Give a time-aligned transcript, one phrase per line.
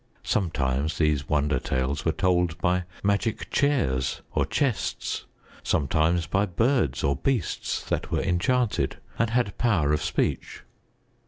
[0.23, 5.25] Sometimes these wonder tales were told by magic chairs or chests;
[5.61, 10.63] sometimes by birds or beasts that were enchanted and had power of speech.